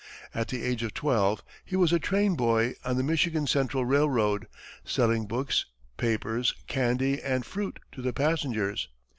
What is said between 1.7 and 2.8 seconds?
was a train boy